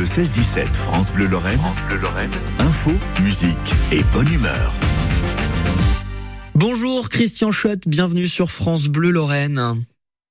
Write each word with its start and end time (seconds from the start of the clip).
Le 0.00 0.06
16-17 0.06 0.64
France 0.64 1.12
Bleu 1.12 1.26
Lorraine. 1.26 1.58
France 1.58 1.82
Bleu 1.86 1.98
Lorraine. 1.98 2.30
Info, 2.58 2.90
musique 3.22 3.54
et 3.92 4.02
bonne 4.14 4.32
humeur. 4.32 4.72
Bonjour 6.54 7.10
Christian 7.10 7.52
Schott, 7.52 7.86
bienvenue 7.86 8.26
sur 8.26 8.50
France 8.50 8.88
Bleu 8.88 9.10
Lorraine. 9.10 9.84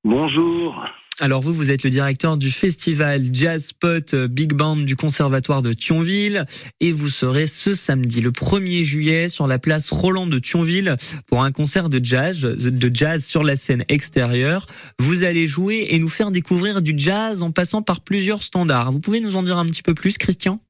Bonjour. 0.04 0.74
Alors 1.22 1.42
vous, 1.42 1.52
vous 1.52 1.70
êtes 1.70 1.84
le 1.84 1.90
directeur 1.90 2.38
du 2.38 2.50
festival 2.50 3.22
Jazz 3.34 3.74
Pot 3.74 4.16
Big 4.16 4.54
Band 4.54 4.78
du 4.78 4.96
Conservatoire 4.96 5.62
de 5.62 5.74
Thionville 5.74 6.46
et 6.80 6.94
vous 6.94 7.10
serez 7.10 7.46
ce 7.46 7.76
samedi, 7.76 8.22
le 8.22 8.32
1er 8.32 8.84
juillet, 8.84 9.28
sur 9.28 9.46
la 9.46 9.60
place 9.60 9.92
Roland 9.92 10.28
de 10.28 10.40
Thionville 10.40 10.96
pour 11.28 11.44
un 11.44 11.52
concert 11.52 11.90
de 11.90 12.00
jazz, 12.02 12.40
de 12.40 12.96
jazz 12.96 13.26
sur 13.26 13.44
la 13.44 13.58
scène 13.58 13.84
extérieure. 13.90 14.66
Vous 14.98 15.24
allez 15.24 15.46
jouer 15.46 15.88
et 15.90 16.00
nous 16.00 16.08
faire 16.08 16.32
découvrir 16.32 16.82
du 16.82 16.94
jazz 16.96 17.44
en 17.44 17.52
passant 17.52 17.82
par 17.82 18.00
plusieurs 18.00 18.42
standards. 18.42 18.94
Vous 18.94 19.02
pouvez 19.02 19.20
nous 19.20 19.36
en 19.36 19.44
dire 19.44 19.58
un 19.58 19.66
petit 19.66 19.84
peu 19.84 19.94
plus, 19.94 20.18
Christian? 20.18 20.62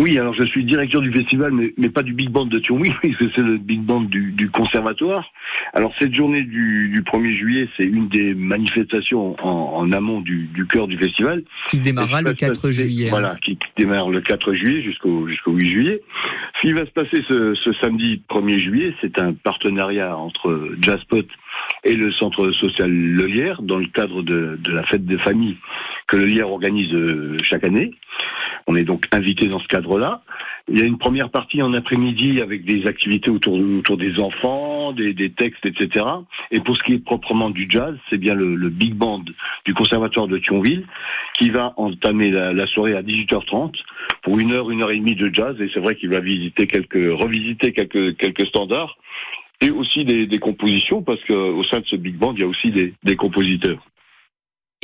Oui, 0.00 0.18
alors 0.18 0.34
je 0.34 0.44
suis 0.44 0.64
directeur 0.64 1.00
du 1.00 1.12
festival, 1.12 1.52
mais, 1.52 1.88
pas 1.88 2.02
du 2.02 2.14
Big 2.14 2.28
Band 2.28 2.46
de 2.46 2.58
Thionville, 2.58 2.94
puisque 3.00 3.30
c'est 3.34 3.42
le 3.42 3.58
Big 3.58 3.80
Band 3.80 4.02
du, 4.02 4.43
conservatoire. 4.64 5.30
Alors 5.72 5.92
cette 5.98 6.14
journée 6.14 6.42
du, 6.42 6.88
du 6.88 7.02
1er 7.02 7.36
juillet, 7.36 7.68
c'est 7.76 7.84
une 7.84 8.08
des 8.08 8.34
manifestations 8.34 9.36
en, 9.44 9.74
en 9.76 9.92
amont 9.92 10.20
du, 10.20 10.46
du, 10.46 10.66
cœur 10.66 10.86
du 10.88 10.96
festival. 10.96 11.42
Qui 11.68 11.80
démarrera 11.80 12.22
le 12.22 12.32
4 12.32 12.70
juillet. 12.70 13.10
Voilà, 13.10 13.32
hein. 13.32 13.36
qui, 13.42 13.58
démarre 13.76 14.08
le 14.08 14.20
4 14.20 14.54
juillet 14.54 14.82
jusqu'au 14.82 15.28
jusqu'au 15.28 15.52
8 15.52 15.66
juillet. 15.66 16.00
Ce 16.56 16.60
qui 16.62 16.72
va 16.72 16.86
se 16.86 16.90
passer 16.90 17.22
ce, 17.28 17.54
ce 17.54 17.72
samedi 17.74 18.22
1er 18.30 18.58
juillet, 18.58 18.94
c'est 19.00 19.18
un 19.18 19.34
partenariat 19.34 20.16
entre 20.16 20.70
Jazzpot 20.80 21.26
et 21.84 21.94
le 21.94 22.12
centre 22.12 22.50
social 22.52 22.90
Le 22.90 23.26
Lierre 23.26 23.62
dans 23.62 23.78
le 23.78 23.86
cadre 23.86 24.22
de, 24.22 24.58
de 24.62 24.72
la 24.72 24.82
fête 24.84 25.04
des 25.04 25.18
familles 25.18 25.56
que 26.06 26.16
Le 26.16 26.24
Lierre 26.24 26.50
organise 26.50 26.92
euh, 26.94 27.36
chaque 27.42 27.64
année. 27.64 27.92
On 28.66 28.76
est 28.76 28.84
donc 28.84 29.04
invité 29.12 29.46
dans 29.46 29.58
ce 29.58 29.68
cadre-là. 29.68 30.22
Il 30.68 30.78
y 30.78 30.82
a 30.82 30.86
une 30.86 30.96
première 30.96 31.30
partie 31.30 31.60
en 31.60 31.74
après-midi 31.74 32.40
avec 32.40 32.64
des 32.64 32.86
activités 32.86 33.30
autour, 33.30 33.58
autour 33.58 33.98
des 33.98 34.18
enfants, 34.18 34.92
des, 34.92 35.12
des, 35.12 35.30
textes, 35.30 35.66
etc. 35.66 36.06
Et 36.50 36.60
pour 36.60 36.76
ce 36.76 36.82
qui 36.82 36.94
est 36.94 37.04
proprement 37.04 37.50
du 37.50 37.66
jazz, 37.68 37.94
c'est 38.08 38.16
bien 38.16 38.34
le, 38.34 38.70
big 38.70 38.94
band 38.94 39.22
du 39.66 39.74
conservatoire 39.74 40.26
de 40.26 40.38
Thionville 40.38 40.86
qui 41.38 41.50
va 41.50 41.74
entamer 41.76 42.30
la, 42.30 42.66
soirée 42.66 42.94
à 42.94 43.02
18h30 43.02 43.74
pour 44.22 44.38
une 44.38 44.52
heure, 44.52 44.70
une 44.70 44.82
heure 44.82 44.90
et 44.90 44.98
demie 44.98 45.14
de 45.14 45.30
jazz. 45.32 45.60
Et 45.60 45.68
c'est 45.74 45.80
vrai 45.80 45.96
qu'il 45.96 46.08
va 46.08 46.20
visiter 46.20 46.66
quelques, 46.66 47.10
revisiter 47.12 47.72
quelques, 47.72 48.16
quelques 48.16 48.46
standards 48.46 48.96
et 49.60 49.70
aussi 49.70 50.04
des, 50.04 50.26
des 50.26 50.38
compositions 50.38 51.02
parce 51.02 51.22
qu'au 51.24 51.62
sein 51.64 51.80
de 51.80 51.86
ce 51.86 51.96
big 51.96 52.16
band, 52.16 52.32
il 52.34 52.40
y 52.40 52.44
a 52.44 52.48
aussi 52.48 52.70
des, 52.70 52.94
des 53.02 53.16
compositeurs. 53.16 53.84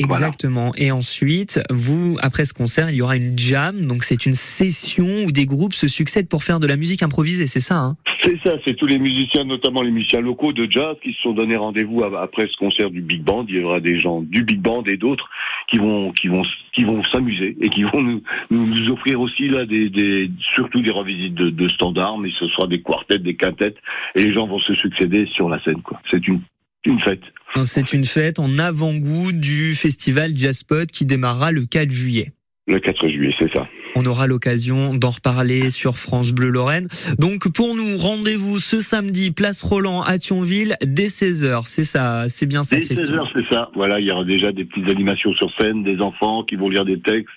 Exactement. 0.01 0.71
Voilà. 0.71 0.83
Et 0.83 0.91
ensuite, 0.91 1.61
vous, 1.71 2.17
après 2.23 2.45
ce 2.45 2.53
concert, 2.53 2.91
il 2.91 2.97
y 2.97 3.03
aura 3.03 3.17
une 3.17 3.39
jam. 3.39 3.85
Donc 3.87 4.05
c'est 4.05 4.27
une 4.27 4.35
session 4.35 5.25
où 5.25 5.33
des 5.33 5.47
groupes 5.47 5.75
se 5.75 5.89
succèdent 5.89 6.29
pour 6.29 6.45
faire 6.45 6.61
de 6.61 6.67
la 6.67 6.77
musique 6.77 7.03
improvisée, 7.03 7.47
c'est 7.47 7.61
ça 7.61 7.77
hein? 7.77 7.97
C'est 8.23 8.39
ça. 8.45 8.57
C'est 8.65 8.75
tous 8.75 8.87
les 8.87 8.99
musiciens, 8.99 9.45
notamment 9.45 9.83
les 9.83 9.91
musiciens 9.91 10.21
locaux 10.21 10.53
de 10.53 10.71
jazz, 10.71 10.97
qui 11.03 11.13
se 11.13 11.23
sont 11.23 11.33
donné 11.33 11.57
rendez-vous 11.57 12.05
après 12.05 12.49
ce 12.49 12.57
concert 12.57 12.91
du 12.91 13.01
Big 13.01 13.23
Band. 13.23 13.47
Il 13.49 13.57
y 13.57 13.65
aura 13.65 13.81
des 13.81 13.99
gens 13.99 14.21
du 14.21 14.45
Big 14.45 14.61
Band 14.61 14.85
et 14.85 14.97
d'autres 14.97 15.29
qui 15.71 15.79
vont, 15.79 16.13
qui 16.13 16.29
vont, 16.29 16.43
qui 16.73 16.85
vont 16.85 17.03
s'amuser 17.05 17.57
et 17.61 17.69
qui 17.69 17.85
vont 17.85 18.03
nous, 18.03 18.23
nous, 18.51 18.91
offrir 18.91 19.21
aussi 19.21 19.49
là 19.49 19.65
des, 19.67 19.89
des, 19.89 20.31
surtout 20.55 20.81
des 20.81 20.91
revisites 20.91 21.35
de, 21.35 21.51
de 21.51 21.69
standards, 21.69 22.19
mais 22.19 22.31
ce 22.39 22.47
sera 22.49 22.67
des 22.67 22.83
quartets, 22.83 23.19
des 23.19 23.37
quintettes, 23.37 23.77
et 24.15 24.25
les 24.25 24.35
gens 24.35 24.47
vont 24.47 24.59
se 24.59 24.75
succéder 24.75 25.27
sur 25.27 25.49
la 25.49 25.63
scène. 25.63 25.83
Quoi. 25.83 26.01
C'est 26.11 26.27
une 26.27 26.41
une 26.85 27.01
fête. 27.01 27.23
C'est 27.65 27.93
une 27.93 28.05
fête 28.05 28.39
en 28.39 28.59
avant-goût 28.59 29.33
du 29.33 29.75
festival 29.75 30.37
Jazzpot 30.37 30.87
qui 30.87 31.05
démarrera 31.05 31.53
le 31.53 31.67
4 31.67 31.91
juillet. 31.91 32.33
Le 32.67 32.79
4 32.79 33.09
juillet, 33.09 33.35
c'est 33.39 33.53
ça. 33.53 33.69
On 33.97 34.05
aura 34.05 34.29
l'occasion 34.29 34.95
d'en 34.95 35.11
reparler 35.11 35.71
sur 35.71 35.99
France 35.99 36.31
Bleu 36.31 36.49
Lorraine. 36.49 36.87
Donc 37.19 37.53
pour 37.53 37.75
nous, 37.75 37.97
rendez-vous 37.97 38.61
ce 38.61 38.79
samedi, 38.79 39.33
place 39.33 39.63
Roland 39.63 40.03
à 40.03 40.19
Thionville, 40.19 40.77
dès 40.85 41.07
16h. 41.07 41.63
C'est 41.65 41.85
ça, 41.85 42.29
c'est 42.29 42.47
bien 42.47 42.63
ça. 42.63 42.77
Dès 42.77 42.83
16h, 42.83 43.29
c'est 43.35 43.53
ça. 43.53 43.71
Voilà, 43.75 43.99
il 43.99 44.07
y 44.07 44.13
aura 44.13 44.25
déjà 44.25 44.53
des 44.53 44.65
petites 44.65 44.89
animations 44.89 45.35
sur 45.35 45.53
scène, 45.59 45.83
des 45.83 46.01
enfants 46.01 46.45
qui 46.45 46.55
vont 46.55 46.69
lire 46.69 46.85
des 46.85 47.01
textes, 47.01 47.29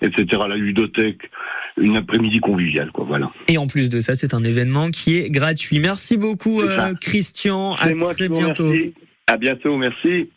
etc. 0.00 0.42
La 0.48 0.56
ludothèque, 0.56 1.28
une 1.78 1.96
après-midi 1.96 2.38
conviviale, 2.38 2.90
quoi. 2.92 3.04
Voilà. 3.04 3.30
Et 3.48 3.58
en 3.58 3.66
plus 3.66 3.88
de 3.88 3.98
ça, 3.98 4.14
c'est 4.14 4.34
un 4.34 4.44
événement 4.44 4.90
qui 4.90 5.16
est 5.16 5.30
gratuit. 5.30 5.78
Merci 5.78 6.16
beaucoup, 6.16 6.62
euh, 6.62 6.94
Christian. 7.00 7.74
À 7.74 7.90
très 8.14 8.28
bientôt. 8.28 8.72
À 9.28 9.36
bientôt, 9.36 9.76
merci. 9.76 10.30